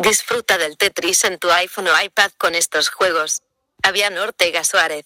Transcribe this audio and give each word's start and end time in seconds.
Disfruta 0.00 0.56
del 0.56 0.78
Tetris 0.78 1.24
en 1.24 1.38
tu 1.38 1.50
iPhone 1.50 1.88
o 1.88 2.02
iPad 2.02 2.30
con 2.38 2.54
estos 2.54 2.88
juegos. 2.88 3.42
Avian 3.82 4.16
Ortega 4.16 4.64
Suárez. 4.64 5.04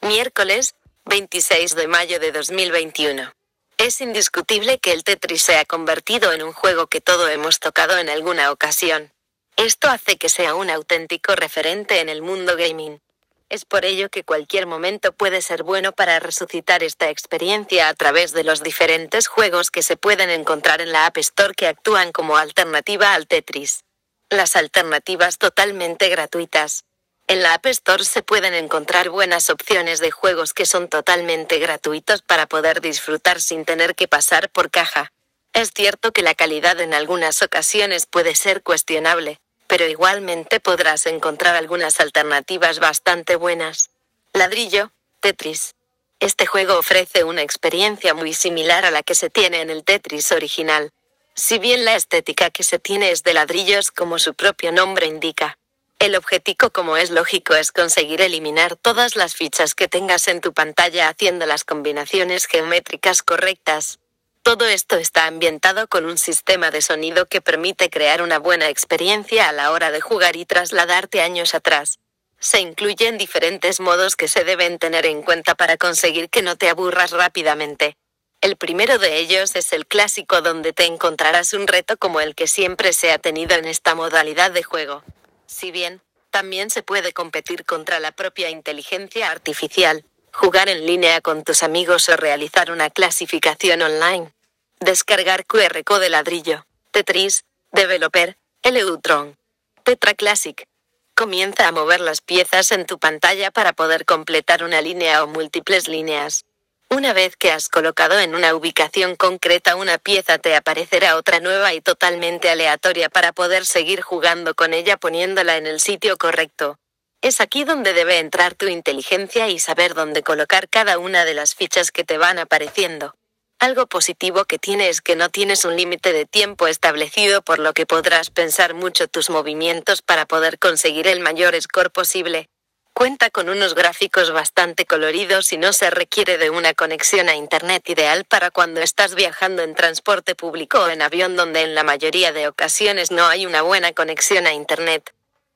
Miércoles, 0.00 0.74
26 1.04 1.76
de 1.76 1.86
mayo 1.86 2.18
de 2.18 2.32
2021. 2.32 3.32
Es 3.78 4.00
indiscutible 4.00 4.80
que 4.80 4.90
el 4.90 5.04
Tetris 5.04 5.44
se 5.44 5.58
ha 5.58 5.64
convertido 5.64 6.32
en 6.32 6.42
un 6.42 6.52
juego 6.52 6.88
que 6.88 7.00
todo 7.00 7.28
hemos 7.28 7.60
tocado 7.60 7.96
en 7.98 8.08
alguna 8.08 8.50
ocasión. 8.50 9.12
Esto 9.56 9.88
hace 9.88 10.16
que 10.16 10.28
sea 10.28 10.56
un 10.56 10.70
auténtico 10.70 11.36
referente 11.36 12.00
en 12.00 12.08
el 12.08 12.20
mundo 12.20 12.56
gaming. 12.56 13.00
Es 13.48 13.64
por 13.64 13.84
ello 13.84 14.08
que 14.08 14.24
cualquier 14.24 14.66
momento 14.66 15.12
puede 15.12 15.40
ser 15.40 15.62
bueno 15.62 15.92
para 15.92 16.18
resucitar 16.18 16.82
esta 16.82 17.10
experiencia 17.10 17.86
a 17.86 17.94
través 17.94 18.32
de 18.32 18.42
los 18.42 18.64
diferentes 18.64 19.28
juegos 19.28 19.70
que 19.70 19.84
se 19.84 19.96
pueden 19.96 20.30
encontrar 20.30 20.80
en 20.80 20.90
la 20.90 21.06
App 21.06 21.18
Store 21.18 21.54
que 21.54 21.68
actúan 21.68 22.10
como 22.10 22.38
alternativa 22.38 23.14
al 23.14 23.28
Tetris. 23.28 23.84
Las 24.32 24.56
alternativas 24.56 25.36
totalmente 25.36 26.08
gratuitas. 26.08 26.84
En 27.26 27.42
la 27.42 27.52
App 27.52 27.66
Store 27.66 28.02
se 28.02 28.22
pueden 28.22 28.54
encontrar 28.54 29.10
buenas 29.10 29.50
opciones 29.50 30.00
de 30.00 30.10
juegos 30.10 30.54
que 30.54 30.64
son 30.64 30.88
totalmente 30.88 31.58
gratuitos 31.58 32.22
para 32.22 32.46
poder 32.46 32.80
disfrutar 32.80 33.42
sin 33.42 33.66
tener 33.66 33.94
que 33.94 34.08
pasar 34.08 34.48
por 34.48 34.70
caja. 34.70 35.12
Es 35.52 35.72
cierto 35.74 36.12
que 36.12 36.22
la 36.22 36.34
calidad 36.34 36.80
en 36.80 36.94
algunas 36.94 37.42
ocasiones 37.42 38.06
puede 38.06 38.34
ser 38.34 38.62
cuestionable, 38.62 39.38
pero 39.66 39.86
igualmente 39.86 40.60
podrás 40.60 41.04
encontrar 41.04 41.54
algunas 41.54 42.00
alternativas 42.00 42.78
bastante 42.78 43.36
buenas. 43.36 43.90
Ladrillo, 44.32 44.92
Tetris. 45.20 45.74
Este 46.20 46.46
juego 46.46 46.78
ofrece 46.78 47.24
una 47.24 47.42
experiencia 47.42 48.14
muy 48.14 48.32
similar 48.32 48.86
a 48.86 48.90
la 48.90 49.02
que 49.02 49.14
se 49.14 49.28
tiene 49.28 49.60
en 49.60 49.68
el 49.68 49.84
Tetris 49.84 50.32
original. 50.32 50.90
Si 51.34 51.58
bien 51.58 51.84
la 51.84 51.96
estética 51.96 52.50
que 52.50 52.62
se 52.62 52.78
tiene 52.78 53.10
es 53.10 53.22
de 53.22 53.32
ladrillos 53.32 53.90
como 53.90 54.18
su 54.18 54.34
propio 54.34 54.70
nombre 54.70 55.06
indica. 55.06 55.58
El 55.98 56.14
objetivo, 56.14 56.70
como 56.70 56.96
es 56.96 57.10
lógico, 57.10 57.54
es 57.54 57.72
conseguir 57.72 58.20
eliminar 58.20 58.76
todas 58.76 59.16
las 59.16 59.34
fichas 59.34 59.74
que 59.74 59.88
tengas 59.88 60.28
en 60.28 60.40
tu 60.40 60.52
pantalla 60.52 61.08
haciendo 61.08 61.46
las 61.46 61.64
combinaciones 61.64 62.46
geométricas 62.46 63.22
correctas. 63.22 63.98
Todo 64.42 64.66
esto 64.66 64.96
está 64.96 65.26
ambientado 65.26 65.86
con 65.86 66.04
un 66.04 66.18
sistema 66.18 66.70
de 66.70 66.82
sonido 66.82 67.26
que 67.26 67.40
permite 67.40 67.88
crear 67.88 68.20
una 68.20 68.38
buena 68.38 68.68
experiencia 68.68 69.48
a 69.48 69.52
la 69.52 69.70
hora 69.70 69.92
de 69.92 70.00
jugar 70.00 70.36
y 70.36 70.44
trasladarte 70.44 71.22
años 71.22 71.54
atrás. 71.54 72.00
Se 72.40 72.60
incluyen 72.60 73.16
diferentes 73.16 73.78
modos 73.78 74.16
que 74.16 74.26
se 74.26 74.42
deben 74.42 74.80
tener 74.80 75.06
en 75.06 75.22
cuenta 75.22 75.54
para 75.54 75.76
conseguir 75.76 76.28
que 76.28 76.42
no 76.42 76.56
te 76.56 76.68
aburras 76.68 77.12
rápidamente. 77.12 77.96
El 78.42 78.56
primero 78.56 78.98
de 78.98 79.18
ellos 79.18 79.54
es 79.54 79.72
el 79.72 79.86
clásico 79.86 80.42
donde 80.42 80.72
te 80.72 80.84
encontrarás 80.86 81.52
un 81.52 81.68
reto 81.68 81.96
como 81.96 82.20
el 82.20 82.34
que 82.34 82.48
siempre 82.48 82.92
se 82.92 83.12
ha 83.12 83.18
tenido 83.18 83.54
en 83.54 83.66
esta 83.66 83.94
modalidad 83.94 84.50
de 84.50 84.64
juego. 84.64 85.04
Si 85.46 85.70
bien, 85.70 86.02
también 86.30 86.68
se 86.68 86.82
puede 86.82 87.12
competir 87.12 87.64
contra 87.64 88.00
la 88.00 88.10
propia 88.10 88.50
inteligencia 88.50 89.30
artificial, 89.30 90.04
jugar 90.32 90.68
en 90.68 90.86
línea 90.86 91.20
con 91.20 91.44
tus 91.44 91.62
amigos 91.62 92.08
o 92.08 92.16
realizar 92.16 92.72
una 92.72 92.90
clasificación 92.90 93.80
online. 93.80 94.32
Descargar 94.80 95.46
QR 95.46 95.84
Code 95.84 96.10
ladrillo, 96.10 96.66
Tetris, 96.90 97.44
Developer, 97.70 98.36
Eleutron, 98.64 99.38
Tetra 99.84 100.14
Classic. 100.14 100.66
Comienza 101.14 101.68
a 101.68 101.72
mover 101.72 102.00
las 102.00 102.20
piezas 102.20 102.72
en 102.72 102.86
tu 102.86 102.98
pantalla 102.98 103.52
para 103.52 103.72
poder 103.72 104.04
completar 104.04 104.64
una 104.64 104.80
línea 104.80 105.22
o 105.22 105.28
múltiples 105.28 105.86
líneas. 105.86 106.44
Una 106.92 107.14
vez 107.14 107.36
que 107.36 107.50
has 107.50 107.70
colocado 107.70 108.20
en 108.20 108.34
una 108.34 108.54
ubicación 108.54 109.16
concreta 109.16 109.76
una 109.76 109.96
pieza 109.96 110.36
te 110.36 110.54
aparecerá 110.54 111.16
otra 111.16 111.40
nueva 111.40 111.72
y 111.72 111.80
totalmente 111.80 112.50
aleatoria 112.50 113.08
para 113.08 113.32
poder 113.32 113.64
seguir 113.64 114.02
jugando 114.02 114.54
con 114.54 114.74
ella 114.74 114.98
poniéndola 114.98 115.56
en 115.56 115.66
el 115.66 115.80
sitio 115.80 116.18
correcto. 116.18 116.76
Es 117.22 117.40
aquí 117.40 117.64
donde 117.64 117.94
debe 117.94 118.18
entrar 118.18 118.54
tu 118.54 118.66
inteligencia 118.66 119.48
y 119.48 119.58
saber 119.58 119.94
dónde 119.94 120.22
colocar 120.22 120.68
cada 120.68 120.98
una 120.98 121.24
de 121.24 121.32
las 121.32 121.54
fichas 121.54 121.92
que 121.92 122.04
te 122.04 122.18
van 122.18 122.38
apareciendo. 122.38 123.14
Algo 123.58 123.86
positivo 123.86 124.44
que 124.44 124.58
tiene 124.58 124.90
es 124.90 125.00
que 125.00 125.16
no 125.16 125.30
tienes 125.30 125.64
un 125.64 125.78
límite 125.78 126.12
de 126.12 126.26
tiempo 126.26 126.66
establecido 126.66 127.40
por 127.40 127.58
lo 127.58 127.72
que 127.72 127.86
podrás 127.86 128.28
pensar 128.28 128.74
mucho 128.74 129.08
tus 129.08 129.30
movimientos 129.30 130.02
para 130.02 130.26
poder 130.26 130.58
conseguir 130.58 131.08
el 131.08 131.20
mayor 131.20 131.58
score 131.58 131.90
posible. 131.90 132.50
Cuenta 132.94 133.30
con 133.30 133.48
unos 133.48 133.74
gráficos 133.74 134.30
bastante 134.32 134.84
coloridos 134.84 135.52
y 135.52 135.56
no 135.56 135.72
se 135.72 135.90
requiere 135.90 136.36
de 136.36 136.50
una 136.50 136.74
conexión 136.74 137.28
a 137.30 137.34
Internet 137.34 137.88
ideal 137.88 138.24
para 138.26 138.50
cuando 138.50 138.80
estás 138.80 139.14
viajando 139.14 139.62
en 139.62 139.74
transporte 139.74 140.34
público 140.34 140.78
o 140.78 140.88
en 140.88 141.00
avión 141.00 141.34
donde 141.34 141.62
en 141.62 141.74
la 141.74 141.84
mayoría 141.84 142.32
de 142.32 142.48
ocasiones 142.48 143.10
no 143.10 143.26
hay 143.26 143.46
una 143.46 143.62
buena 143.62 143.92
conexión 143.92 144.46
a 144.46 144.52
Internet. 144.52 145.14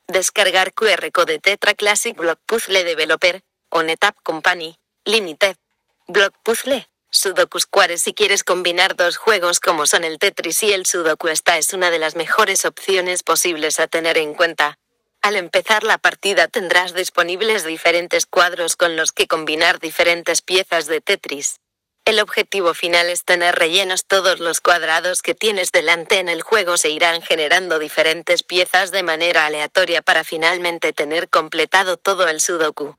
Descargar 0.09 0.73
QR 0.73 1.13
Code 1.13 1.39
Tetra 1.39 1.75
Classic 1.75 2.17
Block 2.17 2.41
Puzzle 2.47 2.85
Developer, 2.85 3.43
o 3.69 3.83
NetApp 3.83 4.17
Company, 4.23 4.79
Limited. 5.05 5.57
Block 6.09 6.35
Puzzle, 6.43 6.89
Sudoku 7.11 7.61
Square 7.61 7.99
si 7.99 8.15
quieres 8.15 8.45
combinar 8.45 8.97
dos 8.97 9.19
juegos 9.19 9.61
como 9.61 9.87
son 9.87 10.05
el 10.05 10.19
Tetris 10.19 10.63
y 10.63 10.73
el 10.73 10.87
Sudoku 10.87 11.29
esta 11.29 11.59
es 11.59 11.75
una 11.75 11.91
de 11.91 11.99
las 11.99 12.17
mejores 12.17 12.65
opciones 12.65 13.23
posibles 13.23 13.79
a 13.79 13.89
tener 13.89 14.17
en 14.17 14.35
cuenta. 14.35 14.79
Al 15.27 15.35
empezar 15.35 15.83
la 15.83 15.99
partida 15.99 16.47
tendrás 16.47 16.95
disponibles 16.95 17.65
diferentes 17.65 18.27
cuadros 18.27 18.77
con 18.77 18.95
los 18.95 19.11
que 19.11 19.27
combinar 19.27 19.81
diferentes 19.81 20.41
piezas 20.41 20.87
de 20.87 21.01
Tetris. 21.01 21.59
El 22.05 22.21
objetivo 22.21 22.75
final 22.75 23.09
es 23.09 23.25
tener 23.25 23.57
rellenos 23.57 24.05
todos 24.07 24.39
los 24.39 24.61
cuadrados 24.61 25.23
que 25.23 25.35
tienes 25.35 25.73
delante 25.73 26.21
en 26.21 26.29
el 26.29 26.43
juego 26.43 26.77
se 26.77 26.91
irán 26.91 27.23
generando 27.23 27.81
diferentes 27.81 28.45
piezas 28.45 28.93
de 28.93 29.03
manera 29.03 29.47
aleatoria 29.47 30.01
para 30.01 30.23
finalmente 30.23 30.93
tener 30.93 31.29
completado 31.29 31.97
todo 31.97 32.29
el 32.29 32.41
sudoku. 32.41 32.97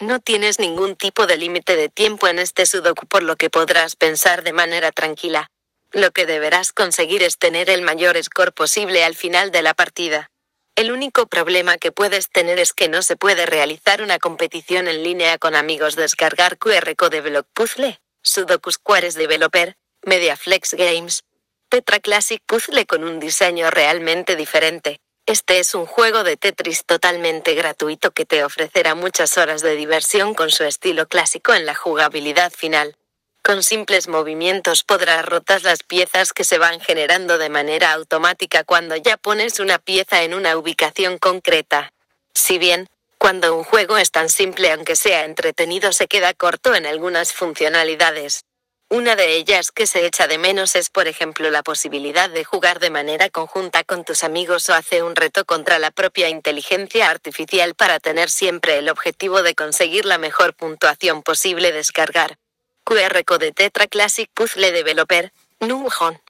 No 0.00 0.20
tienes 0.20 0.58
ningún 0.58 0.96
tipo 0.96 1.26
de 1.26 1.38
límite 1.38 1.76
de 1.76 1.88
tiempo 1.88 2.28
en 2.28 2.40
este 2.40 2.66
sudoku 2.66 3.06
por 3.06 3.22
lo 3.22 3.36
que 3.36 3.48
podrás 3.48 3.96
pensar 3.96 4.42
de 4.42 4.52
manera 4.52 4.92
tranquila. 4.92 5.50
Lo 5.92 6.10
que 6.10 6.26
deberás 6.26 6.74
conseguir 6.74 7.22
es 7.22 7.38
tener 7.38 7.70
el 7.70 7.80
mayor 7.80 8.22
score 8.22 8.52
posible 8.52 9.02
al 9.02 9.16
final 9.16 9.50
de 9.50 9.62
la 9.62 9.72
partida. 9.72 10.30
El 10.76 10.92
único 10.92 11.26
problema 11.26 11.78
que 11.78 11.92
puedes 11.92 12.30
tener 12.30 12.58
es 12.58 12.72
que 12.72 12.88
no 12.88 13.02
se 13.02 13.16
puede 13.16 13.46
realizar 13.46 14.02
una 14.02 14.18
competición 14.18 14.88
en 14.88 15.02
línea 15.02 15.38
con 15.38 15.54
amigos 15.54 15.96
descargar 15.96 16.58
QR 16.58 16.96
Code 16.96 17.20
Block 17.20 17.46
Puzzle. 17.52 18.00
Sudoku 18.22 18.70
Squares 18.70 19.14
Developer, 19.14 19.76
Mediaflex 20.04 20.74
Games. 20.74 21.22
Tetra 21.68 22.00
Classic 22.00 22.42
Puzzle 22.46 22.86
con 22.86 23.04
un 23.04 23.20
diseño 23.20 23.70
realmente 23.70 24.36
diferente. 24.36 25.00
Este 25.26 25.60
es 25.60 25.74
un 25.74 25.86
juego 25.86 26.24
de 26.24 26.36
Tetris 26.36 26.84
totalmente 26.84 27.54
gratuito 27.54 28.10
que 28.10 28.26
te 28.26 28.42
ofrecerá 28.42 28.94
muchas 28.94 29.38
horas 29.38 29.62
de 29.62 29.76
diversión 29.76 30.34
con 30.34 30.50
su 30.50 30.64
estilo 30.64 31.06
clásico 31.06 31.54
en 31.54 31.66
la 31.66 31.74
jugabilidad 31.74 32.52
final. 32.52 32.96
Con 33.50 33.64
simples 33.64 34.06
movimientos 34.06 34.84
podrás 34.84 35.24
rotar 35.24 35.64
las 35.64 35.82
piezas 35.82 36.32
que 36.32 36.44
se 36.44 36.58
van 36.58 36.78
generando 36.78 37.36
de 37.36 37.48
manera 37.48 37.90
automática 37.94 38.62
cuando 38.62 38.94
ya 38.94 39.16
pones 39.16 39.58
una 39.58 39.80
pieza 39.80 40.22
en 40.22 40.34
una 40.34 40.56
ubicación 40.56 41.18
concreta. 41.18 41.92
Si 42.32 42.58
bien, 42.58 42.86
cuando 43.18 43.56
un 43.56 43.64
juego 43.64 43.96
es 43.96 44.12
tan 44.12 44.28
simple 44.28 44.70
aunque 44.70 44.94
sea 44.94 45.24
entretenido 45.24 45.92
se 45.92 46.06
queda 46.06 46.32
corto 46.32 46.76
en 46.76 46.86
algunas 46.86 47.32
funcionalidades. 47.32 48.44
Una 48.88 49.16
de 49.16 49.34
ellas 49.34 49.72
que 49.72 49.88
se 49.88 50.06
echa 50.06 50.28
de 50.28 50.38
menos 50.38 50.76
es 50.76 50.88
por 50.88 51.08
ejemplo 51.08 51.50
la 51.50 51.64
posibilidad 51.64 52.30
de 52.30 52.44
jugar 52.44 52.78
de 52.78 52.90
manera 52.90 53.30
conjunta 53.30 53.82
con 53.82 54.04
tus 54.04 54.22
amigos 54.22 54.68
o 54.68 54.74
hacer 54.74 55.02
un 55.02 55.16
reto 55.16 55.44
contra 55.44 55.80
la 55.80 55.90
propia 55.90 56.28
inteligencia 56.28 57.10
artificial 57.10 57.74
para 57.74 57.98
tener 57.98 58.30
siempre 58.30 58.78
el 58.78 58.88
objetivo 58.88 59.42
de 59.42 59.56
conseguir 59.56 60.04
la 60.04 60.18
mejor 60.18 60.54
puntuación 60.54 61.24
posible 61.24 61.72
descargar. 61.72 62.38
QR 62.84 63.24
Code 63.24 63.52
Tetra 63.52 63.86
Classic 63.86 64.30
Puzzle 64.34 64.72
Developer, 64.72 65.32
Nujon. 65.60 66.20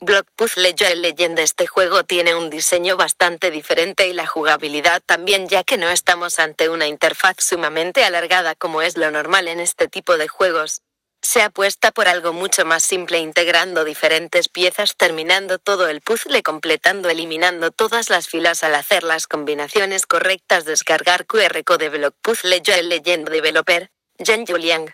Block 0.00 0.26
Puzzle 0.36 0.74
Joel 0.78 1.00
Legend 1.00 1.38
este 1.38 1.66
juego 1.66 2.04
tiene 2.04 2.34
un 2.34 2.50
diseño 2.50 2.96
bastante 2.96 3.50
diferente 3.50 4.06
y 4.06 4.12
la 4.12 4.26
jugabilidad 4.26 5.02
también 5.06 5.48
ya 5.48 5.64
que 5.64 5.78
no 5.78 5.88
estamos 5.88 6.38
ante 6.38 6.68
una 6.68 6.86
interfaz 6.86 7.36
sumamente 7.38 8.04
alargada 8.04 8.54
como 8.54 8.82
es 8.82 8.98
lo 8.98 9.10
normal 9.10 9.48
en 9.48 9.60
este 9.60 9.88
tipo 9.88 10.18
de 10.18 10.28
juegos. 10.28 10.82
Se 11.22 11.40
apuesta 11.40 11.90
por 11.90 12.06
algo 12.06 12.34
mucho 12.34 12.66
más 12.66 12.84
simple 12.84 13.18
integrando 13.18 13.84
diferentes 13.84 14.50
piezas 14.50 14.94
terminando 14.94 15.58
todo 15.58 15.88
el 15.88 16.02
puzzle 16.02 16.42
completando 16.42 17.08
eliminando 17.08 17.70
todas 17.70 18.10
las 18.10 18.28
filas 18.28 18.62
al 18.62 18.74
hacer 18.74 19.04
las 19.04 19.26
combinaciones 19.26 20.04
correctas 20.04 20.66
descargar 20.66 21.24
QR 21.24 21.64
Code 21.64 21.88
Block 21.88 22.14
Puzzle 22.20 22.62
Joel 22.66 22.90
Legend 22.90 23.30
Developer, 23.30 23.90
Jen 24.18 24.44
Juliang 24.44 24.92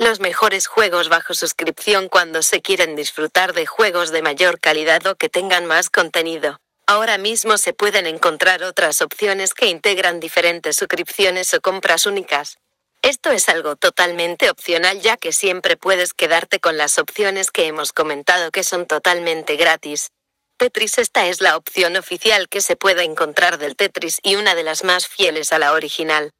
los 0.00 0.18
mejores 0.18 0.66
juegos 0.66 1.10
bajo 1.10 1.34
suscripción 1.34 2.08
cuando 2.08 2.42
se 2.42 2.62
quieren 2.62 2.96
disfrutar 2.96 3.52
de 3.52 3.66
juegos 3.66 4.10
de 4.10 4.22
mayor 4.22 4.58
calidad 4.58 5.06
o 5.06 5.14
que 5.14 5.28
tengan 5.28 5.66
más 5.66 5.90
contenido. 5.90 6.58
Ahora 6.86 7.18
mismo 7.18 7.58
se 7.58 7.74
pueden 7.74 8.06
encontrar 8.06 8.62
otras 8.62 9.02
opciones 9.02 9.52
que 9.52 9.66
integran 9.66 10.18
diferentes 10.18 10.76
suscripciones 10.76 11.52
o 11.52 11.60
compras 11.60 12.06
únicas. 12.06 12.56
Esto 13.02 13.30
es 13.30 13.50
algo 13.50 13.76
totalmente 13.76 14.48
opcional 14.48 15.02
ya 15.02 15.18
que 15.18 15.32
siempre 15.32 15.76
puedes 15.76 16.14
quedarte 16.14 16.60
con 16.60 16.78
las 16.78 16.98
opciones 16.98 17.50
que 17.50 17.66
hemos 17.66 17.92
comentado 17.92 18.50
que 18.50 18.64
son 18.64 18.86
totalmente 18.86 19.56
gratis. 19.56 20.12
Tetris 20.56 20.96
esta 20.96 21.26
es 21.26 21.42
la 21.42 21.58
opción 21.58 21.98
oficial 21.98 22.48
que 22.48 22.62
se 22.62 22.74
puede 22.74 23.04
encontrar 23.04 23.58
del 23.58 23.76
Tetris 23.76 24.18
y 24.22 24.36
una 24.36 24.54
de 24.54 24.62
las 24.62 24.82
más 24.82 25.06
fieles 25.06 25.52
a 25.52 25.58
la 25.58 25.74
original. 25.74 26.30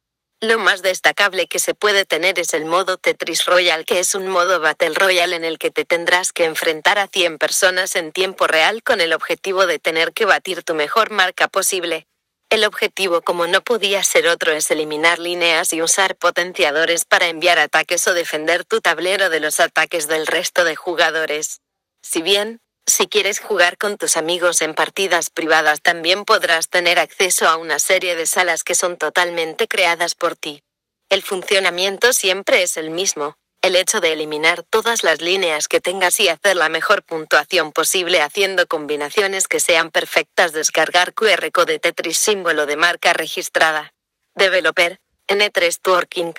Lo 0.43 0.57
más 0.57 0.81
destacable 0.81 1.45
que 1.45 1.59
se 1.59 1.75
puede 1.75 2.03
tener 2.03 2.39
es 2.39 2.55
el 2.55 2.65
modo 2.65 2.97
Tetris 2.97 3.45
Royal, 3.45 3.85
que 3.85 3.99
es 3.99 4.15
un 4.15 4.27
modo 4.27 4.59
Battle 4.59 4.95
Royale 4.95 5.35
en 5.35 5.43
el 5.43 5.59
que 5.59 5.69
te 5.69 5.85
tendrás 5.85 6.33
que 6.33 6.45
enfrentar 6.45 6.97
a 6.97 7.07
100 7.07 7.37
personas 7.37 7.95
en 7.95 8.11
tiempo 8.11 8.47
real 8.47 8.81
con 8.81 9.01
el 9.01 9.13
objetivo 9.13 9.67
de 9.67 9.77
tener 9.77 10.13
que 10.13 10.25
batir 10.25 10.63
tu 10.63 10.73
mejor 10.73 11.11
marca 11.11 11.47
posible. 11.47 12.07
El 12.49 12.63
objetivo, 12.65 13.21
como 13.21 13.45
no 13.45 13.61
podía 13.61 14.03
ser 14.03 14.27
otro, 14.27 14.51
es 14.51 14.71
eliminar 14.71 15.19
líneas 15.19 15.73
y 15.73 15.83
usar 15.83 16.15
potenciadores 16.15 17.05
para 17.05 17.27
enviar 17.27 17.59
ataques 17.59 18.07
o 18.07 18.15
defender 18.15 18.65
tu 18.65 18.81
tablero 18.81 19.29
de 19.29 19.41
los 19.41 19.59
ataques 19.59 20.07
del 20.07 20.25
resto 20.25 20.63
de 20.63 20.75
jugadores. 20.75 21.61
Si 22.01 22.23
bien, 22.23 22.61
si 22.87 23.07
quieres 23.07 23.39
jugar 23.39 23.77
con 23.77 23.97
tus 23.97 24.17
amigos 24.17 24.61
en 24.61 24.73
partidas 24.73 25.29
privadas 25.29 25.81
también 25.81 26.25
podrás 26.25 26.69
tener 26.69 26.99
acceso 26.99 27.47
a 27.47 27.57
una 27.57 27.79
serie 27.79 28.15
de 28.15 28.25
salas 28.25 28.63
que 28.63 28.75
son 28.75 28.97
totalmente 28.97 29.67
creadas 29.67 30.15
por 30.15 30.35
ti. 30.35 30.63
El 31.09 31.21
funcionamiento 31.21 32.13
siempre 32.13 32.63
es 32.63 32.77
el 32.77 32.89
mismo, 32.89 33.35
el 33.61 33.75
hecho 33.75 34.01
de 34.01 34.13
eliminar 34.13 34.63
todas 34.63 35.03
las 35.03 35.21
líneas 35.21 35.67
que 35.67 35.79
tengas 35.79 36.19
y 36.19 36.29
hacer 36.29 36.55
la 36.55 36.69
mejor 36.69 37.03
puntuación 37.03 37.71
posible 37.71 38.21
haciendo 38.21 38.65
combinaciones 38.67 39.47
que 39.47 39.59
sean 39.59 39.91
perfectas. 39.91 40.51
Descargar 40.51 41.13
QR 41.13 41.51
code 41.51 41.77
Tetris 41.77 42.17
símbolo 42.17 42.65
de 42.65 42.75
marca 42.75 43.13
registrada. 43.13 43.93
Developer, 44.35 44.99
N3 45.27 45.77
Tworking. 45.81 46.33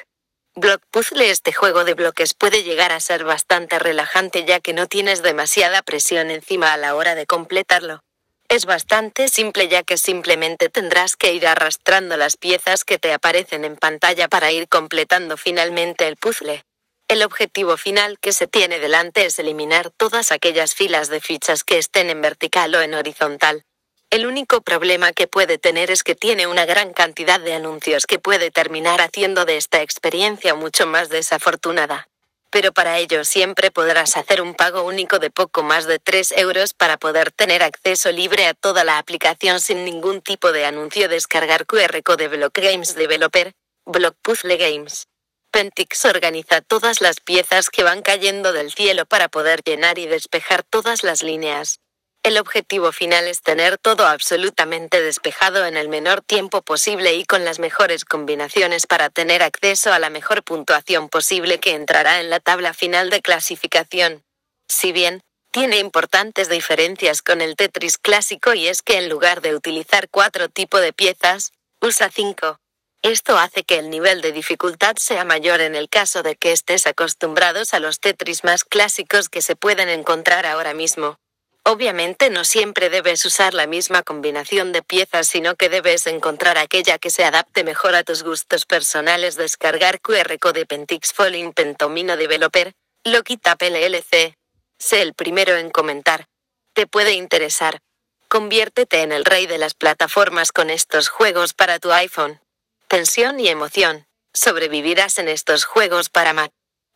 Block 0.55 0.83
Puzzle 0.91 1.31
Este 1.31 1.51
juego 1.55 1.85
de 1.85 1.95
bloques 1.95 2.35
puede 2.35 2.63
llegar 2.63 2.93
a 2.93 3.01
ser 3.01 3.25
bastante 3.25 3.79
relajante 3.79 4.45
ya 4.45 4.61
que 4.61 4.75
no 4.75 4.87
tienes 4.87 5.23
demasiada 5.23 5.81
presión 5.81 6.31
encima 6.31 6.75
a 6.75 6.77
la 6.77 6.95
hora 6.95 7.15
de 7.15 7.25
completarlo. 7.25 8.03
Es 8.51 8.67
bastante 8.67 9.29
simple 9.29 9.69
ya 9.69 9.83
que 9.83 9.97
simplemente 9.97 10.69
tendrás 10.69 11.17
que 11.17 11.33
ir 11.33 11.47
arrastrando 11.47 12.19
las 12.19 12.37
piezas 12.37 12.85
que 12.85 12.99
te 12.99 13.15
aparecen 13.15 13.65
en 13.65 13.77
pantalla 13.77 14.29
para 14.29 14.53
ir 14.53 14.69
completando 14.69 15.39
finalmente 15.39 16.07
el 16.07 16.17
puzzle. 16.17 16.67
El 17.09 17.23
objetivo 17.23 17.79
final 17.79 18.19
que 18.19 18.35
se 18.35 18.47
tiene 18.47 18.79
delante 18.79 19.25
es 19.25 19.39
eliminar 19.39 19.91
todas 19.91 20.33
aquellas 20.33 20.75
filas 20.75 21.09
de 21.09 21.23
fichas 21.23 21.65
que 21.65 21.79
estén 21.79 22.11
en 22.11 22.21
vertical 22.21 22.75
o 22.75 22.83
en 22.83 22.93
horizontal. 22.93 23.65
El 24.13 24.27
único 24.27 24.61
problema 24.61 25.15
que 25.15 25.27
puede 25.27 25.57
tener 25.57 25.91
es 25.91 26.03
que 26.03 26.15
tiene 26.15 26.47
una 26.47 26.67
gran 26.67 26.93
cantidad 26.93 27.41
de 27.41 27.55
anuncios 27.55 28.05
que 28.05 28.19
puede 28.19 28.51
terminar 28.51 29.01
haciendo 29.01 29.47
de 29.47 29.57
esta 29.57 29.81
experiencia 29.81 30.55
mucho 30.55 30.87
más 30.87 31.09
desafortunada. 31.09 32.09
Pero 32.51 32.73
para 32.73 32.99
ello 32.99 33.25
siempre 33.25 33.71
podrás 33.71 34.19
hacer 34.19 34.43
un 34.43 34.53
pago 34.53 34.83
único 34.83 35.19
de 35.19 35.31
poco 35.31 35.63
más 35.63 35.87
de 35.87 35.99
3 35.99 36.33
euros 36.37 36.75
para 36.75 36.99
poder 36.99 37.33
tener 37.33 37.63
acceso 37.63 38.13
libre 38.13 38.45
a 38.45 38.53
toda 38.53 38.85
la 38.85 38.99
aplicación 38.99 39.63
sin 39.63 39.83
ningún 39.83 40.21
tipo 40.21 40.53
de 40.53 40.67
anuncio. 40.67 41.09
Descargar 41.09 41.65
QR 41.65 42.03
Code 42.03 42.29
Block 42.29 42.59
Games 42.59 42.95
Developer, 42.95 43.55
Block 43.87 44.15
Puzzle 44.21 44.59
Games. 44.59 45.07
Pentix 45.51 46.05
organiza 46.05 46.61
todas 46.61 47.01
las 47.01 47.21
piezas 47.21 47.71
que 47.71 47.83
van 47.83 48.03
cayendo 48.03 48.53
del 48.53 48.73
cielo 48.73 49.07
para 49.07 49.31
poder 49.31 49.63
llenar 49.65 49.99
y 49.99 50.07
despejar 50.07 50.65
todas 50.65 51.03
las 51.03 51.23
líneas. 51.23 51.81
El 52.25 52.39
objetivo 52.39 52.93
final 52.93 53.27
es 53.27 53.43
tener 53.43 53.79
todo 53.79 54.07
absolutamente 54.07 55.03
despejado 55.03 55.67
en 55.67 55.77
el 55.77 55.89
menor 55.89 56.23
tiempo 56.23 56.63
posible 56.63 57.15
y 57.15 57.25
con 57.25 57.45
las 57.45 57.59
mejores 57.59 58.05
combinaciones 58.05 58.87
para 58.87 59.11
tener 59.11 59.43
acceso 59.43 59.93
a 59.93 59.99
la 59.99 60.09
mejor 60.09 60.45
puntuación 60.45 61.09
posible 61.09 61.59
que 61.59 61.75
entrará 61.75 62.21
en 62.21 62.31
la 62.31 62.39
tabla 62.39 62.75
final 62.75 63.11
de 63.11 63.23
clasificación. 63.23 64.23
Si 64.69 64.93
bien, 64.93 65.25
tiene 65.51 65.79
importantes 65.79 66.49
diferencias 66.49 67.23
con 67.23 67.41
el 67.41 67.57
Tetris 67.57 67.99
clásico 67.99 68.55
y 68.55 68.69
es 68.69 68.83
que 68.83 68.99
en 68.99 69.09
lugar 69.09 69.41
de 69.41 69.57
utilizar 69.57 70.09
cuatro 70.09 70.49
tipos 70.49 70.81
de 70.81 70.93
piezas, 70.93 71.51
usa 71.81 72.09
cinco. 72.09 72.61
Esto 73.03 73.37
hace 73.37 73.65
que 73.65 73.81
el 73.81 73.91
nivel 73.91 74.21
de 74.21 74.31
dificultad 74.31 74.95
sea 74.97 75.25
mayor 75.25 75.61
en 75.61 75.75
el 75.75 75.89
caso 75.89 76.23
de 76.23 76.37
que 76.37 76.53
estés 76.53 76.87
acostumbrados 76.87 77.75
a 77.75 77.81
los 77.81 77.99
Tetris 77.99 78.45
más 78.45 78.63
clásicos 78.63 79.29
que 79.29 79.43
se 79.43 79.57
pueden 79.57 79.89
encontrar 79.89 80.47
ahora 80.47 80.73
mismo. 80.73 81.19
Obviamente 81.65 82.29
no 82.29 82.45
siempre 82.45 82.91
debes 82.91 83.25
usar 83.25 83.55
la 83.55 83.69
misma 83.69 84.03
combinación 84.03 84.73
de 84.73 84.83
piezas, 84.83 85.29
sino 85.29 85.55
que 85.55 85.69
debes 85.69 86.09
encontrar 86.09 86.59
aquella 86.59 86.99
que 86.99 87.09
se 87.09 87.25
adapte 87.25 87.63
mejor 87.63 87.95
a 87.95 88.03
tus 88.03 88.25
gustos 88.25 88.67
personales. 88.67 89.37
Descargar 89.37 90.01
QR 90.01 90.39
Code 90.41 90.67
Pentix 90.67 91.13
Falling 91.13 91.53
Pentomino 91.53 92.17
Developer, 92.17 92.73
Loquita 93.05 93.55
PLLC. 93.55 94.35
Sé 94.77 95.03
el 95.03 95.15
primero 95.15 95.57
en 95.57 95.71
comentar. 95.71 96.27
Te 96.73 96.89
puede 96.89 97.13
interesar. 97.13 97.79
Conviértete 98.27 99.03
en 99.03 99.13
el 99.13 99.25
rey 99.25 99.47
de 99.47 99.59
las 99.59 99.75
plataformas 99.75 100.51
con 100.51 100.69
estos 100.69 101.09
juegos 101.09 101.55
para 101.55 101.79
tu 101.79 101.93
iPhone. 101.93 102.41
Tensión 102.89 103.39
y 103.39 103.49
emoción. 103.49 104.07
Sobrevivirás 104.35 105.19
en 105.19 105.29
estos 105.29 105.65
juegos 105.65 106.09
para 106.09 106.33
Mac. 106.33 106.51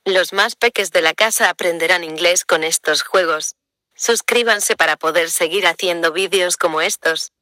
Los 0.05 0.33
más 0.33 0.57
peques 0.57 0.91
de 0.91 1.03
la 1.03 1.15
casa 1.15 1.51
aprenderán 1.51 2.03
inglés 2.03 2.45
con 2.45 2.65
estos 2.65 3.03
juegos. 3.03 3.55
Suscríbanse 3.97 4.77
para 4.77 4.99
poder 4.99 5.31
seguir 5.31 5.67
haciendo 5.67 6.13
vídeos 6.13 6.59
como 6.59 6.83
estos. 6.83 7.33